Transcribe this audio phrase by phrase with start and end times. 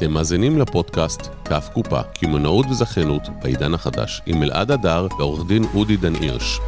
[0.00, 5.96] אתם מאזינים לפודקאסט כף קופה, קמעונאות וזכיינות בעידן החדש, עם אלעד הדר ועורך דין אודי
[5.96, 6.60] דן הירש.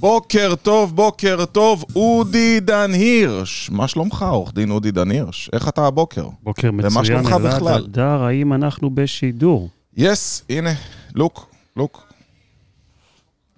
[0.00, 3.70] בוקר טוב, בוקר טוב, אודי דן הירש.
[3.70, 5.50] מה שלומך, עורך דין אודי דן הירש?
[5.52, 6.28] איך אתה הבוקר?
[6.42, 7.84] בוקר ומה מצוין, שלומך אלעד בכלל?
[7.84, 9.68] הדר, האם אנחנו בשידור?
[9.96, 10.70] יס, הנה,
[11.14, 12.12] לוק, לוק.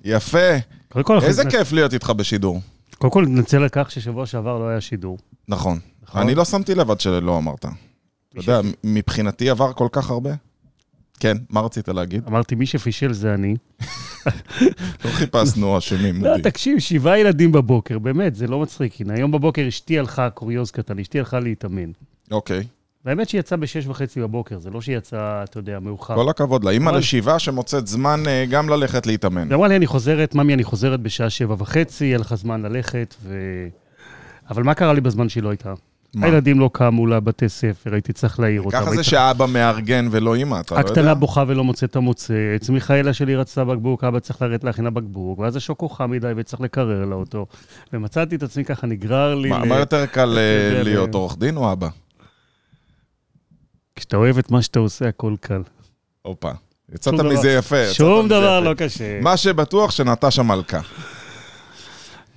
[0.05, 0.57] יפה.
[0.89, 2.61] כל, איזה כיף להיות איתך בשידור.
[2.99, 5.19] קודם כל נתנצל על כך ששבוע שעבר לא היה שידור.
[5.49, 5.79] נכון.
[6.03, 6.21] נכון.
[6.21, 7.65] אני לא שמתי לב עד שלא אמרת.
[7.65, 10.31] אתה יודע, מבחינתי עבר כל כך הרבה.
[11.21, 12.23] כן, מה רצית להגיד?
[12.29, 13.57] אמרתי, מי שפישל זה אני.
[15.05, 16.39] לא חיפשנו אשמים, לא.
[16.43, 19.01] תקשיב, שבעה ילדים בבוקר, באמת, זה לא מצחיק.
[19.01, 21.91] הנה, היום בבוקר אשתי הלכה, קוריוז קטן, אשתי הלכה להתאמן.
[22.31, 22.67] אוקיי,
[23.07, 26.15] והאמת שהיא יצאה בשש וחצי בבוקר, זה לא שהיא יצאה, אתה יודע, מאוחר.
[26.15, 26.71] כל הכבוד לה.
[26.71, 29.49] אימא לשבעה שמוצאת זמן אה, גם ללכת להתאמן.
[29.49, 33.15] היא אמרה לי, אני חוזרת, ממי, אני חוזרת בשעה שבע וחצי, יהיה לך זמן ללכת,
[33.23, 33.39] ו...
[34.51, 35.75] אבל מה קרה לי בזמן שהיא לא הייתה?
[36.15, 36.27] מה?
[36.27, 38.79] הילדים לא קמו לבתי ספר, הייתי צריך להעיר אותם.
[38.81, 40.91] ככה זה שאבא מארגן ולא אימא, אתה לא יודע?
[40.91, 44.91] הקטנה בוכה ולא מוצאת את המוצץ, מיכאלה שלי רצתה בקבוק, אבא צריך לרדת להכין לה
[44.91, 47.47] בקבוק, ואז השוקו חם מדי וצריך לקרר לה אותו.
[47.93, 49.49] ומצאתי את עצמי ככה, נגרר לי...
[49.49, 51.89] מה ל- מה יותר קל אה, להיות, עורך דין או אבא?
[53.97, 55.63] כשאתה אוהב את מה שאתה עושה, הכל קל.
[56.23, 56.51] הופה.
[56.95, 57.93] יצאת מזה יפה.
[57.93, 58.61] שום דבר.
[58.61, 59.21] לא קשה.
[59.21, 60.81] מה שבטוח שנטשה מלכה.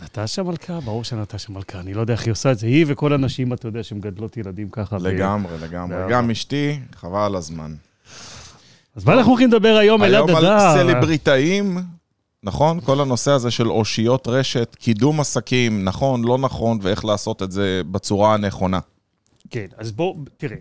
[0.04, 2.68] נטשה מלכה, ברור שנטשה מלכה, אני לא יודע איך היא עושה את זה.
[2.68, 4.98] היא וכל הנשים, אתה יודע, שמגדלות ילדים ככה.
[5.02, 5.98] לגמרי, לגמרי.
[6.10, 7.76] גם אשתי, חבל על הזמן.
[8.96, 10.60] אז מה אנחנו הולכים לדבר היום, אלעד היום על?
[10.74, 11.78] סלבריטאים,
[12.44, 12.80] נכון?
[12.82, 17.82] כל הנושא הזה של אושיות רשת, קידום עסקים, נכון, לא נכון, ואיך לעשות את זה
[17.92, 18.80] בצורה הנכונה.
[19.50, 20.58] כן, אז בוא, תראה.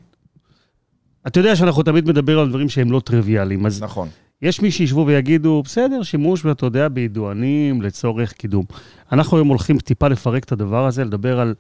[1.28, 4.08] אתה יודע שאנחנו תמיד מדברים על דברים שהם לא טריוויאליים, אז נכון.
[4.42, 8.64] יש מי שישבו ויגידו, בסדר, שימוש, ואתה יודע, בידוענים לצורך קידום.
[9.12, 11.54] אנחנו היום הולכים טיפה לפרק את הדבר הזה, לדבר על,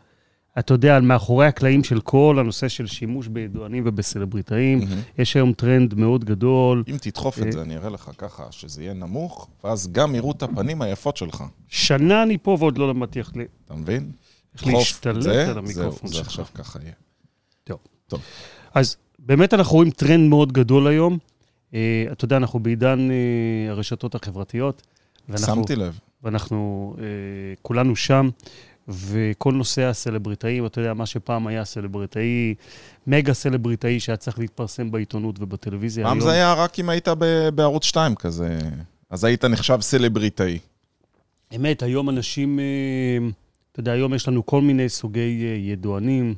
[0.58, 4.78] אתה יודע, על מאחורי הקלעים של כל הנושא של שימוש בידוענים ובסלבריטאים.
[4.78, 5.00] מהמם.
[5.18, 6.84] יש היום טרנד מאוד גדול.
[6.88, 10.42] אם תדחוף את זה, אני אראה לך ככה, שזה יהיה נמוך, ואז גם יראו את
[10.42, 11.44] הפנים היפות שלך.
[11.68, 14.10] שנה אני פה ועוד לא למדתי איך ל- אתה מבין?
[14.54, 16.26] איך להשתלט זה, על המיקרופון זהו, זה שלך.
[16.26, 16.92] עכשיו ככה יהיה.
[17.64, 17.78] טוב.
[18.08, 18.20] טוב.
[18.74, 18.96] אז
[19.28, 21.18] באמת אנחנו רואים טרנד מאוד גדול היום.
[21.74, 23.16] אה, אתה יודע, אנחנו בעידן אה,
[23.70, 24.82] הרשתות החברתיות.
[25.28, 25.98] ואנחנו- שמתי לב.
[26.22, 27.04] ואנחנו אה,
[27.62, 28.28] כולנו שם,
[28.88, 32.54] וכל נושא הסלבריטאים, אתה יודע, מה שפעם היה סלבריטאי,
[33.06, 36.04] מגה סלבריטאי שהיה צריך להתפרסם בעיתונות ובטלוויזיה.
[36.04, 38.58] פעם היום- זה היה רק אם היית ב- בערוץ 2 כזה,
[39.10, 40.58] אז היית נחשב סלבריטאי.
[41.56, 42.64] אמת, היום אנשים, אה,
[43.72, 46.34] אתה יודע, היום יש לנו כל מיני סוגי אה, ידוענים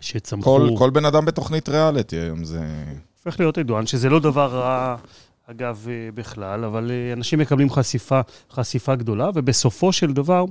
[0.00, 0.44] שצמחו.
[0.44, 2.60] כל, כל בן אדם בתוכנית ריאליטי היום זה...
[3.24, 4.96] הופך להיות ידוען, שזה לא דבר רע,
[5.46, 10.44] אגב, אה, בכלל, אבל אה, אנשים מקבלים חשיפה, חשיפה גדולה, ובסופו של דבר,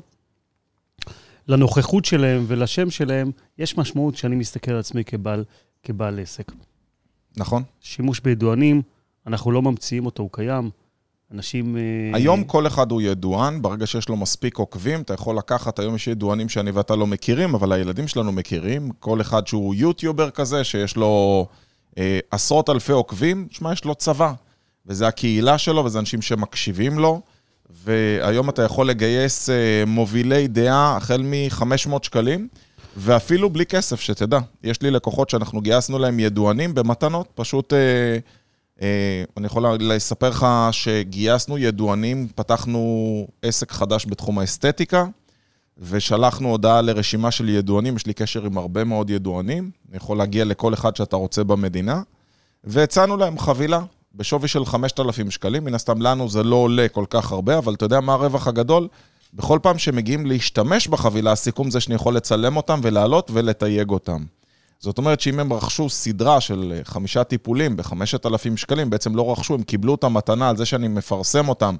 [1.47, 5.43] לנוכחות שלהם ולשם שלהם, יש משמעות שאני מסתכל על עצמי כבעל,
[5.83, 6.51] כבעל עסק.
[7.37, 7.63] נכון?
[7.81, 8.81] שימוש בידוענים,
[9.27, 10.69] אנחנו לא ממציאים אותו, הוא קיים.
[11.33, 11.77] אנשים...
[11.77, 11.81] אה,
[12.13, 16.07] היום כל אחד הוא ידוען, ברגע שיש לו מספיק עוקבים, אתה יכול לקחת, היום יש
[16.07, 18.91] ידוענים שאני ואתה לא מכירים, אבל הילדים שלנו מכירים.
[18.99, 21.45] כל אחד שהוא יוטיובר כזה, שיש לו
[21.97, 24.33] אה, עשרות אלפי עוקבים, שמע, יש לו צבא.
[24.85, 27.21] וזה הקהילה שלו, וזה אנשים שמקשיבים לו.
[27.69, 32.47] והיום אתה יכול לגייס אה, מובילי דעה החל מ-500 שקלים,
[32.97, 34.39] ואפילו בלי כסף, שתדע.
[34.63, 37.73] יש לי לקוחות שאנחנו גייסנו להם ידוענים במתנות, פשוט...
[37.73, 38.17] אה, אה,
[38.81, 45.05] אני יכול לספר לך שגייסנו ידוענים, פתחנו עסק חדש בתחום האסתטיקה,
[45.77, 50.45] ושלחנו הודעה לרשימה של ידוענים, יש לי קשר עם הרבה מאוד ידוענים, אני יכול להגיע
[50.45, 52.01] לכל אחד שאתה רוצה במדינה,
[52.63, 53.81] והצענו להם חבילה
[54.15, 57.85] בשווי של 5,000 שקלים, מן הסתם לנו זה לא עולה כל כך הרבה, אבל אתה
[57.85, 58.87] יודע מה הרווח הגדול?
[59.33, 64.23] בכל פעם שמגיעים להשתמש בחבילה, הסיכום זה שאני יכול לצלם אותם ולעלות ולתייג אותם.
[64.83, 69.53] זאת אומרת שאם הם רכשו סדרה של אה, חמישה טיפולים ב-5,000 שקלים, בעצם לא רכשו,
[69.53, 71.75] הם קיבלו את המתנה על זה שאני מפרסם אותם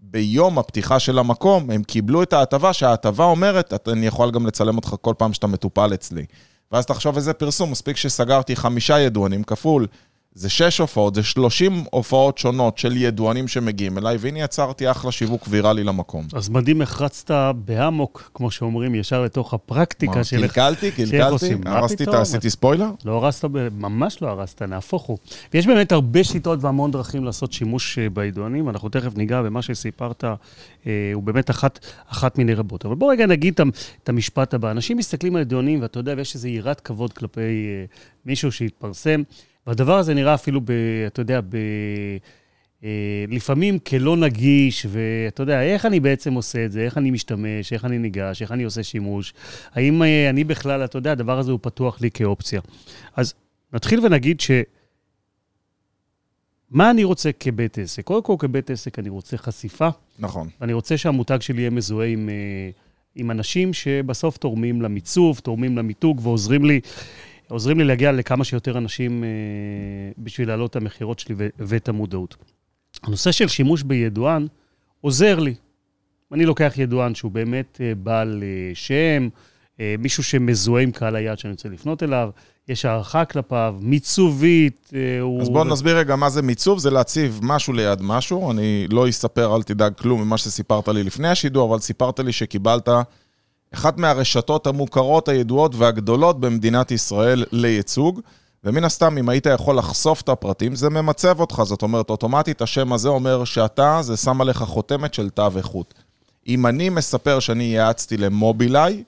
[0.00, 4.76] ביום הפתיחה של המקום, הם קיבלו את ההטבה, שההטבה אומרת, "את- אני יכול גם לצלם
[4.76, 6.24] אותך כל פעם שאתה מטופל אצלי.
[6.72, 9.86] ואז תחשוב איזה פרסום, מספיק שסגרתי חמישה ידוענים כפול,
[10.38, 15.46] זה שש הופעות, זה 30 הופעות שונות של ידוענים שמגיעים אליי, והנה יצרתי אחלה שיווק
[15.48, 16.26] ויראלי למקום.
[16.32, 20.52] אז מדהים, איך רצת באמוק, כמו שאומרים, ישר לתוך הפרקטיקה של איך...
[20.52, 22.20] קלקלתי, קלקלתי, הרסתי את ה...
[22.20, 22.90] עשיתי ספוילר?
[23.04, 25.18] לא הרסת, ממש לא הרסת, נהפוך הוא.
[25.54, 30.24] ויש באמת הרבה שיטות והמון דרכים לעשות שימוש אה, בידוענים, אנחנו תכף ניגע במה שסיפרת,
[30.24, 32.86] אה, הוא באמת אחת, אחת מיני רבות.
[32.86, 33.60] אבל בוא רגע נגיד
[34.02, 34.70] את המשפט הבא.
[34.70, 37.84] אנשים מסתכלים על ידוענים, ואתה יודע, ויש איזו יראת כבוד כלפי אה,
[38.26, 39.22] מישהו שהתפרסם,
[39.68, 40.70] והדבר הזה נראה אפילו, ב,
[41.06, 41.56] אתה יודע, ב...
[42.84, 47.72] אה, לפעמים כלא נגיש, ואתה יודע, איך אני בעצם עושה את זה, איך אני משתמש,
[47.72, 49.34] איך אני ניגש, איך אני עושה שימוש,
[49.72, 52.60] האם אה, אני בכלל, אתה יודע, הדבר הזה הוא פתוח לי כאופציה.
[53.16, 53.34] אז
[53.72, 54.50] נתחיל ונגיד ש...
[56.70, 58.04] מה אני רוצה כבית עסק?
[58.04, 59.88] קודם כל, כבית עסק אני רוצה חשיפה.
[60.18, 60.48] נכון.
[60.60, 62.70] ואני רוצה שהמותג שלי יהיה מזוהה עם, אה,
[63.14, 66.80] עם אנשים שבסוף תורמים למיצוב, תורמים למיתוג ועוזרים לי,
[67.50, 69.28] עוזרים לי להגיע לכמה שיותר אנשים אה,
[70.18, 72.36] בשביל להעלות את המכירות שלי ואת המודעות.
[73.02, 74.46] הנושא של שימוש בידוען
[75.00, 75.54] עוזר לי.
[76.32, 78.42] אני לוקח ידוען שהוא באמת אה, בעל
[78.74, 79.28] שם,
[79.98, 82.30] מישהו שמזוהה עם קהל היעד שאני רוצה לפנות אליו,
[82.68, 84.90] יש הערכה כלפיו, מיצובית.
[84.94, 88.50] אה, אז בואו נסביר רגע מה זה מיצוב, זה להציב משהו ליד משהו.
[88.50, 92.88] אני לא אספר, אל תדאג כלום ממה שסיפרת לי לפני השידור, אבל סיפרת לי שקיבלת
[93.74, 98.20] אחת מהרשתות המוכרות, הידועות והגדולות במדינת ישראל לייצוג.
[98.64, 101.62] ומן הסתם, אם היית יכול לחשוף את הפרטים, זה ממצב אותך.
[101.64, 105.94] זאת אומרת, אוטומטית השם הזה אומר שאתה, זה שם עליך חותמת של תו איכות.
[106.48, 109.04] אם אני מספר שאני ייעצתי למובילאיי,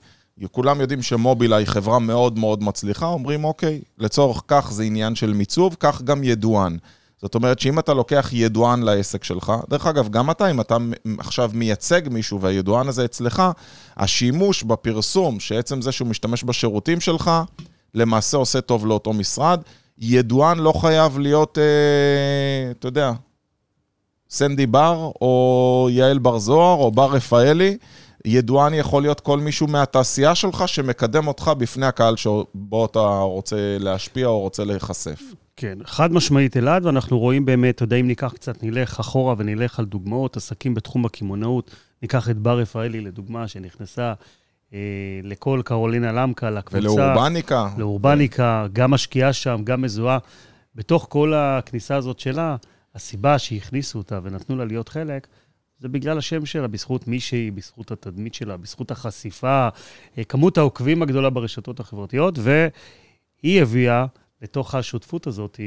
[0.51, 5.75] כולם יודעים שמובילאיי חברה מאוד מאוד מצליחה, אומרים, אוקיי, לצורך כך זה עניין של מיצוב,
[5.79, 6.77] כך גם ידוען.
[7.21, 10.77] זאת אומרת שאם אתה לוקח ידוען לעסק שלך, דרך אגב, גם אתה, אם אתה
[11.19, 13.43] עכשיו מייצג מישהו והידוען הזה אצלך,
[13.97, 17.31] השימוש בפרסום, שעצם זה שהוא משתמש בשירותים שלך,
[17.93, 19.61] למעשה עושה טוב לאותו משרד.
[19.97, 23.11] ידוען לא חייב להיות, אה, אתה יודע,
[24.29, 27.77] סנדי בר, או יעל בר זוהר, או בר רפאלי.
[28.25, 34.27] ידוען יכול להיות כל מישהו מהתעשייה שלך שמקדם אותך בפני הקהל שבו אתה רוצה להשפיע
[34.27, 35.21] או רוצה להיחשף.
[35.61, 39.79] כן, חד משמעית אלעד, ואנחנו רואים באמת, אתה יודע, אם ניקח קצת, נלך אחורה ונלך
[39.79, 44.13] על דוגמאות, עסקים בתחום הקמעונאות, ניקח את בר רפאלי לדוגמה, שנכנסה
[44.73, 44.79] אה,
[45.23, 46.77] לכל קרולינה למקה, לקבוצה.
[46.77, 47.69] ולאורבניקה.
[47.77, 48.73] לאורבניקה, כן.
[48.73, 50.17] גם משקיעה שם, גם מזוהה.
[50.75, 52.55] בתוך כל הכניסה הזאת שלה,
[52.95, 55.27] הסיבה שהכניסו אותה ונתנו לה להיות חלק,
[55.79, 59.67] זה בגלל השם שלה, בזכות מי שהיא, בזכות התדמית שלה, בזכות החשיפה,
[60.17, 64.05] אה, כמות העוקבים הגדולה ברשתות החברתיות, והיא הביאה
[64.41, 65.59] לתוך השותפות הזאת,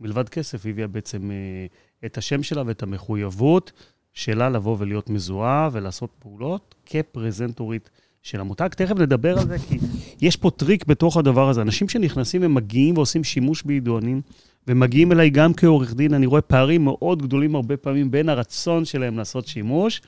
[0.00, 1.66] מלבד כסף, הביאה בעצם אה,
[2.06, 3.72] את השם שלה ואת המחויבות
[4.12, 7.90] שלה לבוא ולהיות מזוהה ולעשות פעולות כפרזנטורית
[8.22, 8.68] של המותג.
[8.68, 9.78] תכף נדבר על זה, כי
[10.20, 11.62] יש פה טריק בתוך הדבר הזה.
[11.62, 14.20] אנשים שנכנסים ומגיעים ועושים שימוש בידוענים,
[14.68, 19.18] ומגיעים אליי גם כעורך דין, אני רואה פערים מאוד גדולים הרבה פעמים בין הרצון שלהם
[19.18, 20.02] לעשות שימוש,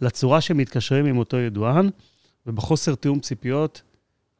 [0.00, 1.90] לצורה שהם מתקשרים עם אותו ידוען,
[2.46, 3.82] ובחוסר תיאום ציפיות,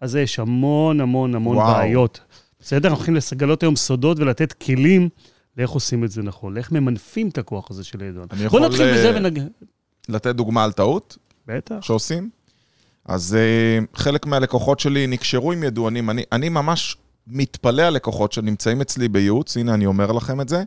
[0.00, 1.74] אז יש המון המון המון וואו.
[1.74, 2.20] בעיות.
[2.64, 2.88] בסדר?
[2.88, 5.08] אנחנו הולכים לגלות היום סודות ולתת כלים
[5.56, 8.28] לאיך עושים את זה נכון, לאיך ממנפים את הכוח הזה של הידוען.
[8.50, 9.40] בוא נתחיל בזה אה, ונג...
[10.08, 11.16] לתת דוגמה על טעות?
[11.46, 11.74] בטח.
[11.80, 12.30] שעושים?
[13.04, 16.10] אז uh, חלק מהלקוחות שלי נקשרו עם ידוענים.
[16.10, 16.96] אני, אני ממש
[17.26, 20.62] מתפלא על לקוחות שנמצאים אצלי בייעוץ, הנה אני אומר לכם את זה,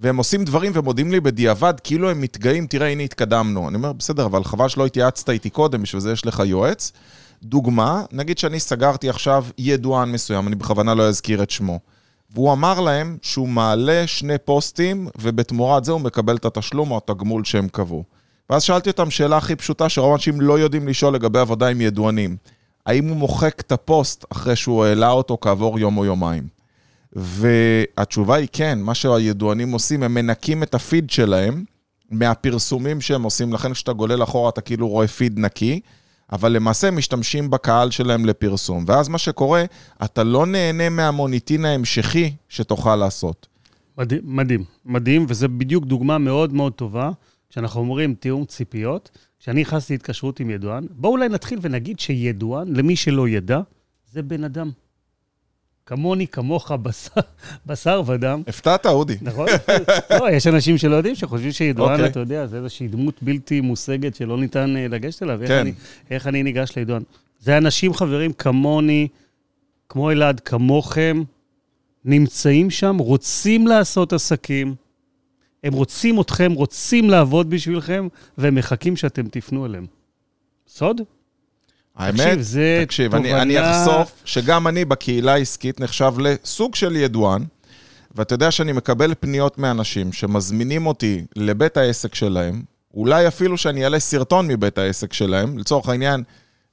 [0.00, 3.68] והם עושים דברים ומודים לי בדיעבד, כאילו הם מתגאים, תראה, הנה התקדמנו.
[3.68, 6.92] אני אומר, בסדר, אבל חבל שלא התייעצת איתי קודם, בשביל זה יש לך יועץ.
[7.42, 11.80] דוגמה, נגיד שאני סגרתי עכשיו ידוען מסוים, אני בכוונה לא אזכיר את שמו.
[12.30, 17.44] והוא אמר להם שהוא מעלה שני פוסטים, ובתמורת זה הוא מקבל את התשלום או התגמול
[17.44, 18.04] שהם קבעו.
[18.50, 22.36] ואז שאלתי אותם שאלה הכי פשוטה, שרוב האנשים לא יודעים לשאול לגבי עבודה עם ידוענים.
[22.86, 26.48] האם הוא מוחק את הפוסט אחרי שהוא העלה אותו כעבור יום או יומיים?
[27.12, 31.64] והתשובה היא כן, מה שהידוענים עושים, הם מנקים את הפיד שלהם
[32.10, 35.80] מהפרסומים שהם עושים, לכן כשאתה גולל אחורה אתה כאילו רואה פיד נקי,
[36.32, 38.84] אבל למעשה משתמשים בקהל שלהם לפרסום.
[38.86, 39.64] ואז מה שקורה,
[40.04, 43.46] אתה לא נהנה מהמוניטין ההמשכי שתוכל לעשות.
[43.98, 47.10] מדהים, מדהים, מדהים, וזה בדיוק דוגמה מאוד מאוד טובה,
[47.50, 49.10] כשאנחנו אומרים תיאום ציפיות.
[49.40, 53.60] כשאני נכנסתי להתקשרות עם ידוען, בואו אולי נתחיל ונגיד שידוען, למי שלא ידע,
[54.12, 54.70] זה בן אדם.
[55.88, 57.20] כמוני, כמוך, בשר,
[57.66, 58.42] בשר ודם.
[58.46, 59.16] הפתעת, אודי.
[59.22, 59.46] נכון?
[60.10, 61.92] לא, יש אנשים שלא יודעים, שחושבים שידוען, okay.
[61.92, 62.10] אוקיי.
[62.10, 65.38] אתה יודע, זה איזושהי דמות בלתי מושגת שלא ניתן אה, לגשת אליו.
[65.38, 65.42] כן.
[65.44, 65.72] איך אני,
[66.10, 67.02] איך אני ניגש לידוען?
[67.40, 69.08] זה אנשים, חברים, כמוני,
[69.88, 71.22] כמו אלעד, כמוכם,
[72.04, 74.74] נמצאים שם, רוצים לעשות עסקים.
[75.64, 79.86] הם רוצים אתכם, רוצים לעבוד בשבילכם, והם מחכים שאתם תפנו אליהם.
[80.68, 81.00] סוד?
[81.98, 83.42] האמת, תקשיב, זה תקשיב, תובנה...
[83.42, 87.44] אני, אני אחשוף שגם אני בקהילה העסקית נחשב לסוג של ידוען,
[88.14, 92.62] ואתה יודע שאני מקבל פניות מאנשים שמזמינים אותי לבית העסק שלהם,
[92.94, 96.22] אולי אפילו שאני אעלה סרטון מבית העסק שלהם, לצורך העניין,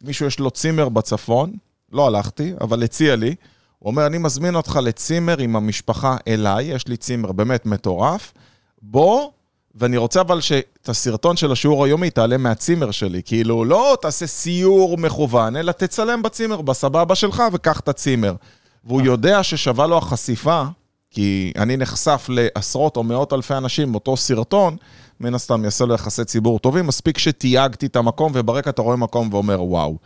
[0.03, 1.53] מישהו יש לו צימר בצפון,
[1.91, 3.35] לא הלכתי, אבל הציע לי,
[3.79, 8.33] הוא אומר, אני מזמין אותך לצימר עם המשפחה אליי, יש לי צימר באמת מטורף,
[8.81, 9.29] בוא,
[9.75, 13.21] ואני רוצה אבל שאת הסרטון של השיעור היומי תעלה מהצימר שלי.
[13.25, 18.35] כאילו, לא תעשה סיור מכוון, אלא תצלם בצימר, בסבבה שלך, וקח את הצימר.
[18.83, 20.63] והוא יודע ששווה לו החשיפה,
[21.11, 24.77] כי אני נחשף לעשרות או מאות אלפי אנשים, אותו סרטון,
[25.19, 29.33] מן הסתם יעשה לו יחסי ציבור טובים, מספיק שתייגתי את המקום, וברקע אתה רואה מקום
[29.33, 29.97] ואומר, וואו.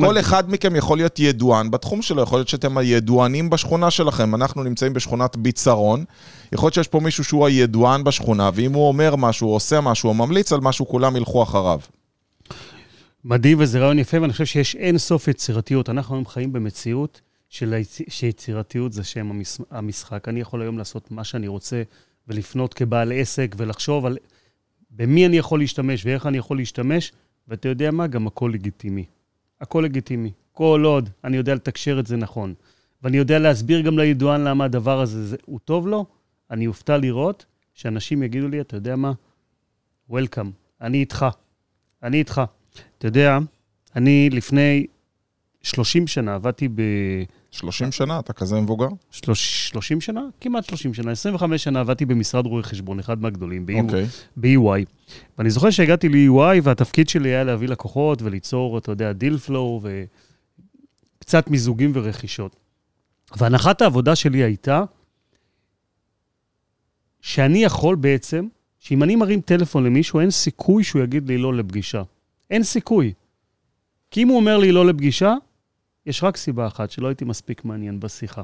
[0.00, 4.34] כל אחד מכם יכול להיות ידוען בתחום שלו, יכול להיות שאתם הידוענים בשכונה שלכם.
[4.34, 6.04] אנחנו נמצאים בשכונת ביצרון,
[6.52, 10.14] יכול להיות שיש פה מישהו שהוא הידוען בשכונה, ואם הוא אומר משהו, עושה משהו, או
[10.14, 11.80] ממליץ על משהו, כולם ילכו אחריו.
[13.24, 15.90] מדהים וזה רעיון יפה, ואני חושב שיש אין סוף יצירתיות.
[15.90, 17.74] אנחנו היום חיים במציאות של.
[18.08, 19.58] שיצירתיות זה שם המש...
[19.70, 20.28] המשחק.
[20.28, 21.82] אני יכול היום לעשות מה שאני רוצה
[22.28, 24.18] ולפנות כבעל עסק ולחשוב על
[24.90, 27.12] במי אני יכול להשתמש ואיך אני יכול להשתמש,
[27.48, 28.06] ואתה יודע מה?
[28.06, 29.04] גם הכל לגיטימי.
[29.60, 30.32] הכל לגיטימי.
[30.52, 32.54] כל עוד אני יודע לתקשר את זה נכון,
[33.02, 36.06] ואני יודע להסביר גם לידוען למה הדבר הזה זה, הוא טוב לו,
[36.50, 39.12] אני אופתע לראות שאנשים יגידו לי, אתה יודע מה?
[40.10, 40.48] Welcome,
[40.80, 41.26] אני איתך.
[42.02, 42.42] אני איתך.
[42.98, 43.38] אתה יודע,
[43.96, 44.86] אני לפני
[45.66, 46.82] 30 שנה עבדתי ב...
[47.50, 48.88] 30 שנה, אתה כזה מבוגר?
[49.10, 50.20] 30 שנה?
[50.40, 51.10] כמעט 30 שנה.
[51.10, 54.06] 25 שנה עבדתי במשרד רואי חשבון, אחד מהגדולים, אוקיי.
[54.36, 54.84] ב-EY.
[55.38, 59.80] ואני זוכר שהגעתי ל-EY, והתפקיד שלי היה להביא לקוחות וליצור, אתה יודע, deal flow
[61.18, 62.56] וקצת מיזוגים ורכישות.
[63.36, 64.82] והנחת העבודה שלי הייתה
[67.20, 68.46] שאני יכול בעצם,
[68.78, 72.02] שאם אני מרים טלפון למישהו, אין סיכוי שהוא יגיד לי לא לפגישה.
[72.50, 73.12] אין סיכוי.
[74.10, 75.34] כי אם הוא אומר לי לא לפגישה,
[76.06, 78.42] יש רק סיבה אחת, שלא הייתי מספיק מעניין בשיחה.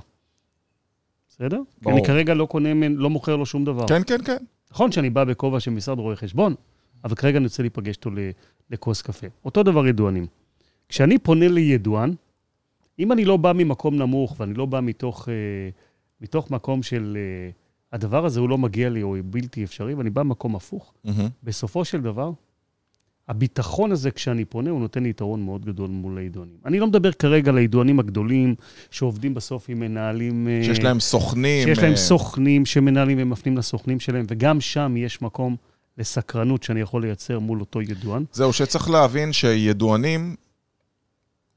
[1.28, 1.60] בסדר?
[1.82, 1.96] ברור.
[1.96, 3.86] כי אני כרגע לא קונה, לא מוכר לו שום דבר.
[3.86, 4.44] כן, כן, כן.
[4.70, 6.54] נכון שאני בא בכובע של משרד רואי חשבון,
[7.04, 8.10] אבל כרגע אני רוצה להיפגש איתו
[8.70, 9.26] לכוס קפה.
[9.44, 10.26] אותו דבר ידוענים.
[10.88, 12.14] כשאני פונה לידוען,
[12.98, 15.34] אם אני לא בא ממקום נמוך ואני לא בא מתוך, אה,
[16.20, 17.50] מתוך מקום של אה,
[17.92, 21.28] הדבר הזה הוא לא מגיע לי או בלתי אפשרי, ואני בא ממקום הפוך, מהמם.
[21.42, 22.32] בסופו של דבר,
[23.32, 26.56] הביטחון הזה כשאני פונה, הוא נותן לי יתרון מאוד גדול מול הידוענים.
[26.66, 28.54] אני לא מדבר כרגע על הידוענים הגדולים,
[28.90, 30.48] שעובדים בסוף עם מנהלים...
[30.48, 31.68] אה, שיש להם סוכנים.
[31.68, 35.56] שיש להם אה, סוכנים שמנהלים ומפנים לסוכנים שלהם, וגם שם יש מקום
[35.98, 38.24] לסקרנות שאני יכול לייצר מול אותו ידוען.
[38.32, 40.36] זהו, שצריך להבין שידוענים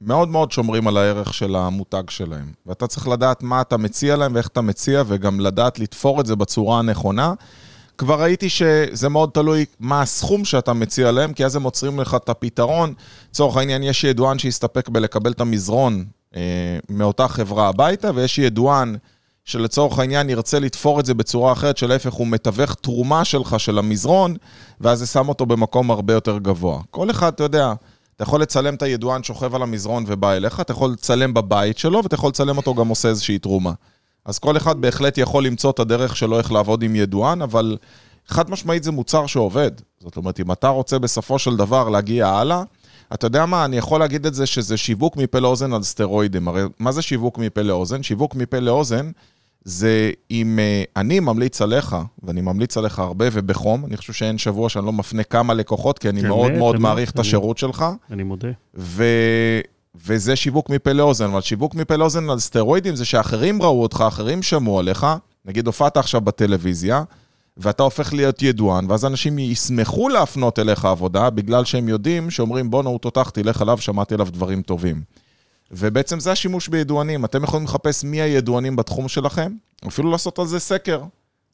[0.02, 2.52] מאוד מאוד שומרים על הערך של המותג שלהם.
[2.66, 6.36] ואתה צריך לדעת מה אתה מציע להם ואיך אתה מציע, וגם לדעת לתפור את זה
[6.36, 7.34] בצורה הנכונה.
[7.98, 12.16] כבר ראיתי שזה מאוד תלוי מה הסכום שאתה מציע להם, כי אז הם עוצרים לך
[12.16, 12.94] את הפתרון.
[13.30, 16.42] לצורך העניין, יש ידוען שיסתפק בלקבל את המזרון אה,
[16.90, 18.96] מאותה חברה הביתה, ויש ידוען
[19.46, 24.36] שלצורך העניין ירצה לתפור את זה בצורה אחרת, שלהפך הוא מתווך תרומה שלך של המזרון,
[24.82, 26.82] ואז זה שם אותו במקום הרבה יותר גבוה.
[26.92, 27.74] כל אחד, אתה יודע,
[28.16, 32.04] אתה יכול לצלם את הידוען שוכב על המזרון ובא אליך, אתה יכול לצלם בבית שלו,
[32.04, 33.72] ואתה יכול לצלם אותו גם עושה איזושהי תרומה.
[34.26, 37.78] אז כל אחד בהחלט יכול למצוא את הדרך שלו איך לעבוד עם ידוען, אבל
[38.28, 39.72] חד משמעית זה מוצר שעובד.
[40.00, 42.64] זאת אומרת, אם אתה רוצה בסופו של דבר להגיע הלאה,
[43.14, 46.48] אתה יודע מה, אני יכול להגיד את זה שזה שיווק מפה לאוזן על סטרואידים.
[46.48, 48.04] הרי מה זה שיווק מפה לאוזן?
[48.04, 49.12] שיווק מפה לאוזן
[49.66, 54.70] זה אם uh, אני ממליץ עליך, ואני ממליץ עליך הרבה ובחום, אני חושב שאין שבוע
[54.70, 57.22] שאני לא מפנה כמה לקוחות, כי אני כן, מאוד באמת, מאוד באמת, מעריך את אני-
[57.22, 57.86] השירות שלך.
[58.12, 58.48] אני מודה.
[58.76, 59.04] ו...
[60.06, 64.44] וזה שיווק מפה לאוזן, אבל שיווק מפה לאוזן על סטרואידים זה שאחרים ראו אותך, אחרים
[64.44, 65.06] שמעו עליך,
[65.46, 67.04] נגיד הופעת עכשיו בטלוויזיה,
[67.58, 72.90] ואתה הופך להיות ידוען, ואז אנשים ישמחו להפנות אליך עבודה, בגלל שהם יודעים, שאומרים בואנה
[72.90, 75.02] הוא תותח, תלך עליו, שמעתי עליו דברים טובים.
[75.72, 79.52] ובעצם זה השימוש בידוענים, אתם יכולים לחפש מי הידוענים בתחום שלכם,
[79.88, 81.02] אפילו לעשות על זה סקר.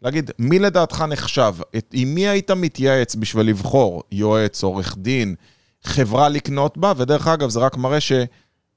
[0.02, 1.56] להגיד, מי לדעתך נחשב?
[1.78, 5.36] את, עם מי היית מתייעץ בשביל לבחור יועץ, עורך דין,
[5.84, 6.94] חברה לקנות בה?
[6.98, 8.12] ודרך אגב, זה רק מראה ש...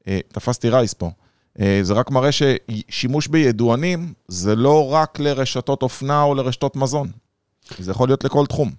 [0.08, 1.10] אה, תפסתי רייס פה.
[1.60, 7.08] אה, זה רק מראה ששימוש בידוענים זה לא רק לרשתות אופנה או לרשתות מזון.
[7.78, 8.70] זה יכול להיות לכל תחום.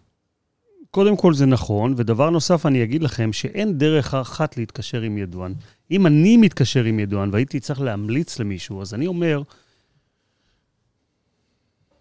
[0.92, 5.54] קודם כל זה נכון, ודבר נוסף, אני אגיד לכם שאין דרך אחת להתקשר עם ידוען.
[5.92, 9.42] אם אני מתקשר עם ידוען והייתי צריך להמליץ למישהו, אז אני אומר,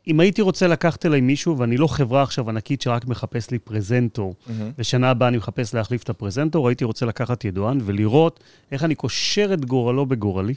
[0.06, 4.34] אם הייתי רוצה לקחת אליי מישהו, ואני לא חברה עכשיו ענקית שרק מחפש לי פרזנטור,
[4.78, 8.40] ושנה הבאה אני מחפש להחליף את הפרזנטור, הייתי רוצה לקחת ידוען ולראות
[8.72, 10.54] איך אני קושר את גורלו בגורלי,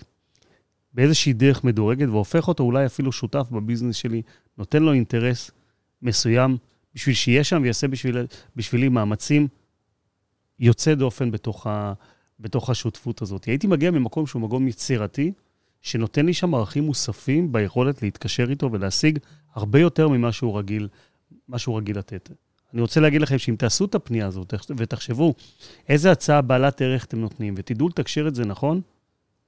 [0.93, 4.21] באיזושהי דרך מדורגת, והופך אותו אולי אפילו שותף בביזנס שלי,
[4.57, 5.51] נותן לו אינטרס
[6.01, 6.57] מסוים,
[6.95, 8.25] בשביל שיהיה שם ויעשה בשביל,
[8.55, 9.47] בשבילי מאמצים
[10.59, 11.93] יוצא דופן בתוך, ה,
[12.39, 13.45] בתוך השותפות הזאת.
[13.45, 15.31] הייתי מגיע ממקום שהוא מקום יצירתי,
[15.81, 19.19] שנותן לי שם ערכים מוספים ביכולת להתקשר איתו ולהשיג
[19.53, 20.87] הרבה יותר ממה שהוא רגיל,
[21.47, 22.29] מה שהוא רגיל לתת.
[22.73, 25.33] אני רוצה להגיד לכם שאם תעשו את הפנייה הזאת ותחשבו
[25.89, 28.81] איזה הצעה בעלת ערך אתם נותנים, ותדעו לתקשר את זה נכון,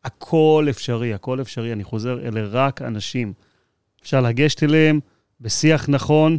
[0.04, 1.74] הכל אפשרי, הכל אפשרי.
[1.74, 3.34] אני חוזר, אלה רק אנשים.
[4.02, 5.00] אפשר לגשת אליהם
[5.42, 6.38] בשיח נכון,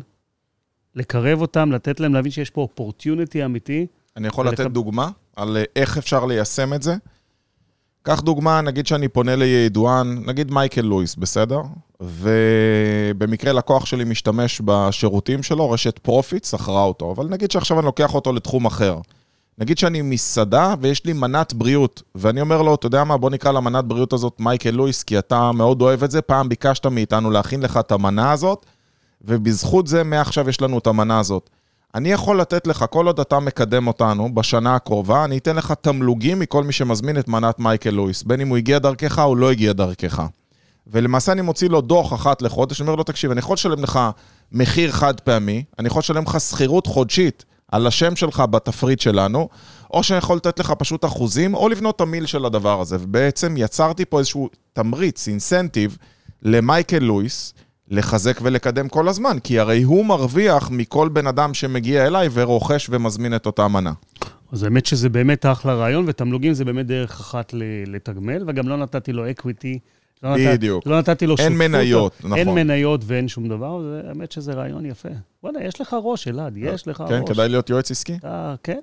[0.95, 3.87] לקרב אותם, לתת להם להבין שיש פה אופורטיוניטי אמיתי.
[4.17, 6.95] אני יכול ולקב- לתת דוגמה על אה, איך אפשר ליישם את זה.
[8.03, 11.61] קח דוגמה, נגיד שאני פונה לידוען, נגיד מייקל לואיס, בסדר?
[12.01, 18.15] ובמקרה לקוח שלי משתמש בשירותים שלו, רשת פרופיט, שכרה אותו, אבל נגיד שעכשיו אני לוקח
[18.15, 18.99] אותו לתחום אחר.
[19.59, 23.53] נגיד שאני מסעדה ויש לי מנת בריאות, ואני אומר לו, אתה יודע מה, בוא נקרא
[23.53, 27.63] למנת בריאות הזאת מייקל לואיס, כי אתה מאוד אוהב את זה, פעם ביקשת מאיתנו להכין
[27.63, 28.67] לך את המנה הזאת,
[29.23, 31.51] ובזכות זה מעכשיו יש לנו את המנה הזאת.
[31.95, 36.39] אני יכול לתת לך, כל עוד אתה מקדם אותנו בשנה הקרובה, אני אתן לך תמלוגים
[36.39, 39.73] מכל מי שמזמין את מנת מייקל לואיס, בין אם הוא הגיע דרכך או לא הגיע
[39.73, 40.23] דרכך.
[40.87, 44.01] ולמעשה אני מוציא לו דוח אחת לחודש, אני אומר לו, תקשיב, אני יכול לשלם לך
[44.53, 49.49] מחיר חד פעמי, אני יכול לשלם לך שכירות חודשית על השם שלך בתפריט שלנו,
[49.91, 52.97] או שאני יכול לתת לך פשוט אחוזים, או לבנות תמיל של הדבר הזה.
[53.01, 55.97] ובעצם יצרתי פה איזשהו תמריץ, אינסנטיב,
[56.43, 57.55] למייקל לואיס,
[57.91, 63.35] לחזק ולקדם כל הזמן, כי הרי הוא מרוויח מכל בן אדם שמגיע אליי ורוכש ומזמין
[63.35, 63.93] את אותה מנה.
[64.53, 67.55] אז האמת שזה באמת אחלה רעיון, ותמלוגים זה באמת דרך אחת
[67.87, 69.79] לתגמל, וגם לא נתתי לו equity.
[70.23, 70.87] לא בדיוק.
[70.87, 71.53] לא נתתי לו שותפות.
[71.53, 72.39] אין מניות, נכון.
[72.39, 75.09] אין מניות ואין שום דבר, זה, האמת שזה רעיון יפה.
[75.43, 77.13] וואלה, יש לך ראש, אלעד, יש לך כן, ראש.
[77.13, 78.19] כן, כדאי להיות יועץ עסקי?
[78.25, 78.81] אה, כן,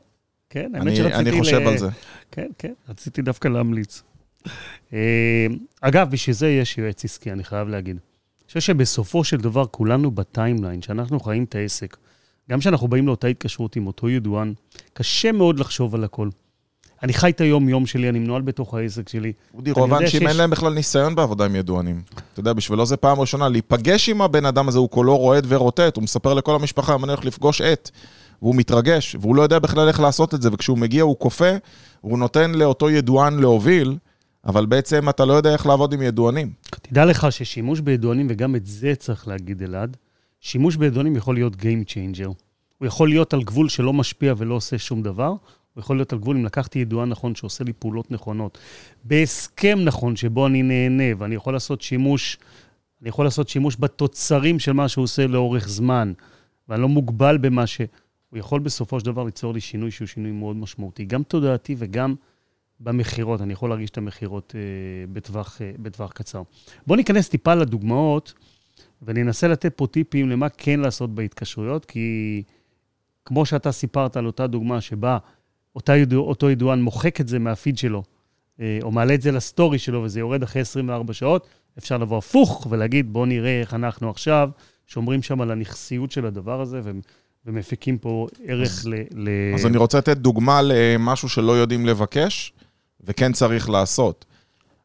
[0.49, 1.29] כן, האמת אני, שרציתי...
[1.29, 1.67] אני חושב ל...
[1.67, 1.89] על זה.
[2.31, 4.03] כן, כן, רציתי דווקא להמליץ.
[4.93, 5.47] אה,
[5.81, 7.97] אגב, בשביל זה יש יועץ עסקי, אני חייב להגיד.
[8.47, 11.97] חושב שבסופו של דבר כולנו ב timeline, שאנחנו חיים את העסק,
[12.49, 14.53] גם כשאנחנו באים לאותה התקשרות עם אותו ידוען,
[14.93, 16.29] קשה מאוד לחשוב על הכל.
[17.03, 19.33] אני חי את היום-יום שלי, אני מנוהל בתוך העסק שלי.
[19.53, 20.29] אודי, רוב האנשים שיש...
[20.29, 22.01] אין להם בכלל ניסיון בעבודה עם ידוענים.
[22.33, 25.95] אתה יודע, בשבילו זה פעם ראשונה, להיפגש עם הבן אדם הזה, הוא כולו רועד ורוטט,
[25.95, 27.89] הוא מספר לכל המשפחה, אני הולך לפגוש עט,
[28.41, 31.51] והוא מתרגש, והוא לא יודע בכלל איך לעשות את זה, וכשהוא מגיע הוא כופה,
[32.01, 33.97] הוא נותן לאותו ידוען להוביל,
[34.45, 36.51] אבל בעצם אתה לא יודע איך לעבוד עם ידוענים.
[36.89, 39.97] תדע לך ששימוש בידוענים, וגם את זה צריך להגיד, אלעד,
[40.39, 42.31] שימוש בידוענים יכול להיות Game Changer.
[42.77, 46.19] הוא יכול להיות על גבול שלא משפיע ולא עושה שום דבר, הוא יכול להיות על
[46.19, 48.57] גבול אם לקחתי ידוען נכון שעושה לי פעולות נכונות,
[49.03, 52.37] בהסכם נכון שבו אני נהנה ואני יכול לעשות שימוש,
[53.01, 56.13] אני יכול לעשות שימוש בתוצרים של מה שהוא עושה לאורך זמן,
[56.69, 57.81] ואני לא מוגבל במה ש...
[58.29, 62.15] הוא יכול בסופו של דבר ליצור לי שינוי שהוא שינוי מאוד משמעותי, גם תודעתי וגם
[62.79, 64.61] במכירות, אני יכול להרגיש את המכירות אה,
[65.13, 66.41] בטווח, אה, בטווח קצר.
[66.87, 68.33] בואו ניכנס טיפה לדוגמאות,
[69.01, 72.43] ואני אנסה לתת פה טיפים למה כן לעשות בהתקשרויות, כי
[73.25, 75.17] כמו שאתה סיפרת על אותה דוגמה שבה
[75.75, 78.03] אותה ידוע, אותו ידוען מוחק את זה מהפיד שלו,
[78.59, 82.67] אה, או מעלה את זה לסטורי שלו, וזה יורד אחרי 24 שעות, אפשר לבוא הפוך
[82.69, 84.49] ולהגיד, בואו נראה איך אנחנו עכשיו
[84.87, 86.91] שומרים שם על הנכסיות של הדבר הזה, ו...
[87.47, 88.93] ומפיקים פה ערך ל...
[89.11, 89.29] ל...
[89.55, 92.53] אז אני רוצה לתת דוגמה למשהו שלא יודעים לבקש,
[93.03, 94.25] וכן צריך לעשות.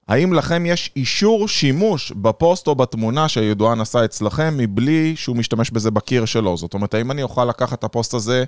[0.08, 5.90] האם לכם יש אישור שימוש בפוסט או בתמונה שהידוען עשה אצלכם מבלי שהוא משתמש בזה
[5.90, 6.56] בקיר שלו?
[6.56, 8.44] זאת אומרת, האם אני אוכל לקחת את הפוסט הזה,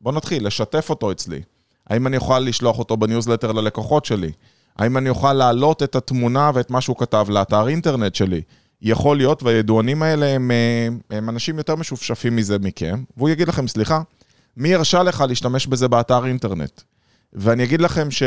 [0.00, 1.40] בוא נתחיל, לשתף אותו אצלי.
[1.86, 4.32] האם אני אוכל לשלוח אותו בניוזלטר ללקוחות שלי?
[4.78, 8.42] האם אני אוכל להעלות את התמונה ואת מה שהוא כתב לאתר אינטרנט שלי?
[8.82, 13.68] יכול להיות, והידוענים האלה הם, אה, הם אנשים יותר משופשפים מזה מכם, והוא יגיד לכם,
[13.68, 14.02] סליחה,
[14.56, 16.80] מי הרשה לך להשתמש בזה באתר אינטרנט?
[17.32, 18.22] ואני אגיד לכם ש...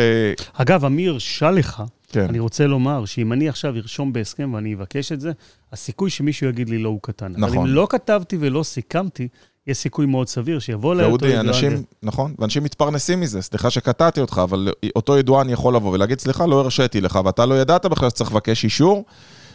[0.54, 1.18] אגב, אמיר
[1.52, 2.26] לך, כן.
[2.30, 5.32] אני רוצה לומר שאם אני עכשיו ארשום בהסכם ואני אבקש את זה,
[5.72, 7.36] הסיכוי שמישהו יגיד לי לא הוא קטן.
[7.36, 7.58] אבל נכון.
[7.58, 9.28] אם לא כתבתי ולא סיכמתי,
[9.68, 11.48] יש סיכוי מאוד סביר שיבוא אליי אותו ידוען.
[11.48, 16.46] אנשים, נכון, ואנשים מתפרנסים מזה, סליחה שקטעתי אותך, אבל אותו ידוען יכול לבוא ולהגיד, סליחה,
[16.46, 19.06] לא הרשיתי לך, ואתה לא ידעת בכלל שצריך לבקש אישור,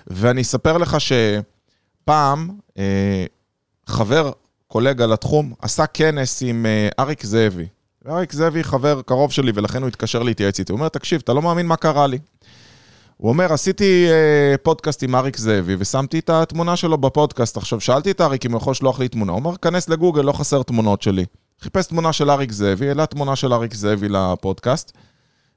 [0.06, 3.24] ואני אספר לך שפעם, אה,
[3.86, 4.30] חבר,
[4.66, 7.66] קולגה לתחום, עשה כנס עם אה, אריק זאבי.
[8.04, 10.72] ואריק זאבי חבר קרוב שלי, ולכן הוא התקשר להתייעץ איתי.
[10.72, 12.18] הוא אומר, תקשיב, אתה לא מאמין מה קרה לי.
[13.16, 17.56] הוא אומר, עשיתי אה, פודקאסט עם אריק זאבי, ושמתי את התמונה שלו בפודקאסט.
[17.56, 19.32] עכשיו, שאלתי את אריק אם הוא יכול לשלוח לי תמונה.
[19.32, 21.24] הוא אומר, כנס לגוגל, לא חסר תמונות שלי.
[21.60, 24.92] חיפש תמונה של אריק זאבי, העלה תמונה של אריק זאבי לפודקאסט,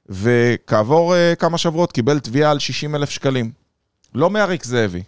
[0.08, 3.50] וכעבור אה, כמה שבועות קיבל תביעה על 60 אלף שקלים.
[4.14, 5.02] לא מאריק זאבי,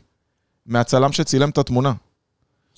[0.67, 1.93] מהצלם שצילם את התמונה.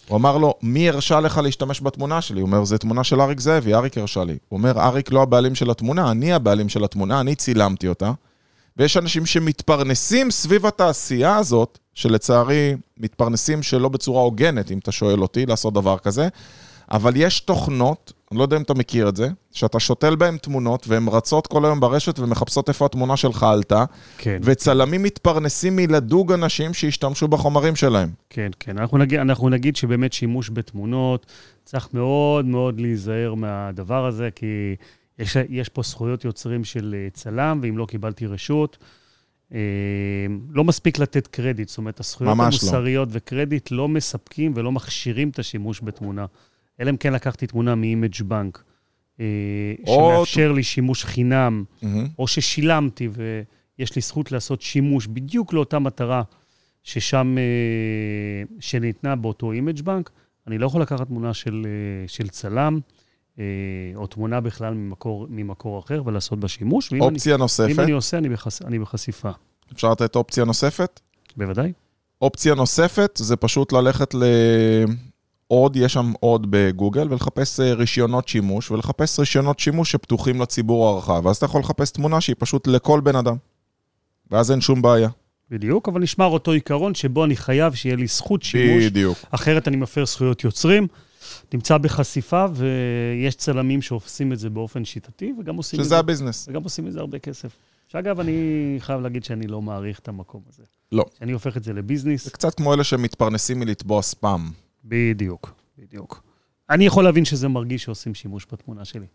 [0.09, 2.41] הוא אמר לו, מי הרשה לך להשתמש בתמונה שלי?
[2.41, 4.37] הוא אומר, זו תמונה של אריק זאבי, אריק הרשה לי.
[4.49, 8.13] הוא אומר, אריק לא הבעלים של התמונה, אני הבעלים של התמונה, אני צילמתי אותה.
[8.77, 15.47] ויש אנשים שמתפרנסים סביב התעשייה הזאת, שלצערי מתפרנסים שלא בצורה הוגנת, אם אתה שואל אותי,
[15.47, 16.29] לעשות דבר כזה,
[16.91, 20.89] אבל יש תוכנות, אני לא יודע אם אתה מכיר את זה, שאתה שותל בהן תמונות
[20.89, 23.85] והן רצות כל היום ברשת ומחפשות איפה התמונה שלך עלתה,
[24.19, 28.11] כן, וצלמים מתפרנסים מלדוג אנשים שהשתמשו בחומרים שלהם.
[28.31, 28.79] כן, כן.
[28.79, 31.27] אנחנו נגיד, אנחנו נגיד שבאמת שימוש בתמונות,
[31.65, 34.77] צריך מאוד מאוד להיזהר מהדבר הזה, כי
[35.19, 38.79] יש, יש פה זכויות יוצרים של אה, צלם, ואם לא קיבלתי רשות,
[39.55, 39.59] אה,
[40.51, 41.69] לא מספיק לתת קרדיט.
[41.69, 42.43] זאת אומרת, הזכויות לא.
[42.43, 46.27] המוסריות וקרדיט לא מספקים ולא מכשירים את השימוש בתמונה.
[46.81, 48.63] אלא אם כן לקחתי תמונה מ image bank,
[49.21, 49.25] אה,
[49.87, 52.07] שמאפשר לי שימוש חינם, מהמם.
[52.19, 53.09] או ששילמתי
[53.79, 56.23] ויש לי זכות לעשות שימוש בדיוק לאותה מטרה
[56.83, 60.11] ששם, אה, שניתנה באותו image bank,
[60.47, 62.79] אני לא יכול לקחת תמונה של, אה, של צלם,
[63.39, 63.45] אה,
[63.95, 66.93] או תמונה בכלל ממקור, ממקור אחר, ולעשות בה שימוש.
[67.01, 69.31] אופציה אני, נוספת, אם אני עושה, אני, בחש, אני בחשיפה.
[69.73, 71.01] אפשר לתת אופציה נוספת?
[71.37, 71.73] בוודאי.
[72.23, 74.15] אופציה נוספת זה פשוט ללכת
[75.51, 81.27] לעוד, יש שם עוד בגוגל, ולחפש אה, רישיונות שימוש, ולחפש רישיונות שימוש שפתוחים לציבור הרחב.
[81.27, 83.37] ואז אתה יכול לחפש תמונה שהיא פשוט לכל בן אדם.
[84.31, 85.09] ואז אין שום בעיה.
[85.51, 89.19] בדיוק, אבל נשמר אותו עיקרון שבו אני חייב שיהיה לי זכות שימוש, בדיוק.
[89.31, 90.87] אחרת אני מפר זכויות יוצרים.
[91.55, 96.49] נמצא בחשיפה, ויש צלמים שעושים את זה באופן שיטתי, וגם עושים, שזה זה, הביזנס.
[96.49, 97.57] וגם עושים את זה הרבה כסף.
[97.89, 100.63] שאגב, אני חייב להגיד שאני לא מעריך את המקום הזה.
[100.93, 101.05] לא.
[101.19, 104.41] שאני הופך את זה לביזנס, זה קצת כמו אלה שמתפרנסים מלתבוע ספאם.
[104.89, 106.23] בדיוק, בדיוק.
[106.71, 109.07] אני יכול להבין שזה מרגיש שעושים שימוש בתמונה שלי.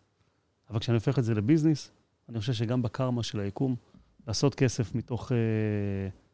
[0.70, 1.92] אבל כשאני הופך את זה לביזנס,
[2.30, 3.76] אני חושב שגם בקרמה של היקום,
[4.28, 5.38] לעשות כסף מתוך אה,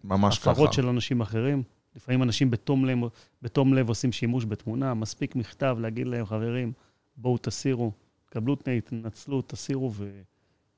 [0.04, 0.47] ממש.
[0.47, 1.63] הפרות של אנשים אחרים,
[1.95, 2.97] לפעמים אנשים בתום לב,
[3.41, 6.71] בתום לב עושים שימוש בתמונה, מספיק מכתב להגיד להם, חברים,
[7.17, 7.91] בואו תסירו,
[8.25, 10.10] קבלו תנאי, תנצלו, תסירו, ו,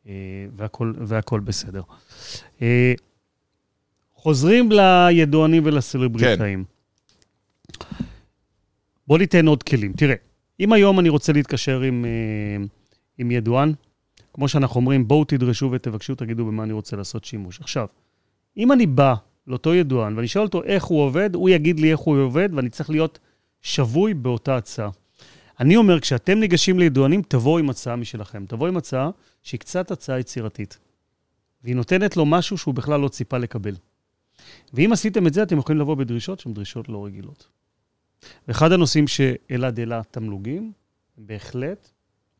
[0.07, 0.13] אה,
[0.55, 1.81] והכל, והכל בסדר.
[2.61, 2.93] אה,
[4.15, 6.63] חוזרים לידוענים ולסלבריטאים.
[6.63, 6.70] כן.
[9.07, 9.93] בואו ניתן עוד כלים.
[9.93, 10.15] תראה,
[10.59, 12.65] אם היום אני רוצה להתקשר עם, אה,
[13.17, 13.73] עם ידוען,
[14.33, 17.59] כמו שאנחנו אומרים, בואו תדרשו ותבקשו, תגידו במה אני רוצה לעשות שימוש.
[17.59, 17.87] עכשיו,
[18.57, 19.15] אם אני בא
[19.47, 22.69] לאותו ידוען ואני שואל אותו איך הוא עובד, הוא יגיד לי איך הוא עובד, ואני
[22.69, 23.19] צריך להיות
[23.61, 24.89] שבוי באותה הצעה.
[25.59, 28.45] אני אומר, כשאתם ניגשים לידוענים, תבואו עם הצעה משלכם.
[28.47, 29.09] תבואו עם הצעה
[29.43, 30.79] שהיא קצת הצעה יצירתית.
[31.63, 33.75] והיא נותנת לו משהו שהוא בכלל לא ציפה לקבל.
[34.73, 37.47] ואם עשיתם את זה, אתם יכולים לבוא בדרישות שהן דרישות לא רגילות.
[38.47, 40.71] ואחד הנושאים שאלעד העלה תמלוגים,
[41.17, 41.89] בהחלט,